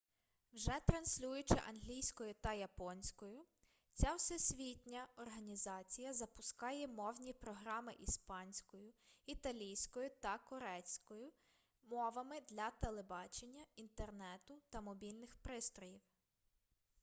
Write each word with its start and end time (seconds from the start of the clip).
вже 0.53 0.71
транслюючи 0.87 1.55
англійською 1.69 2.33
та 2.41 2.53
японською 2.53 3.45
ця 3.93 4.13
всесвітня 4.15 5.07
організація 5.17 6.13
запускає 6.13 6.87
мовні 6.87 7.33
програми 7.33 7.93
іспанською 7.93 8.93
італійською 9.25 10.09
та 10.21 10.37
корейською 10.37 11.31
мовами 11.83 12.41
для 12.49 12.69
телебачення 12.69 13.65
інтернету 13.75 14.61
та 14.69 14.81
мобільних 14.81 15.35
пристроїв 15.35 16.01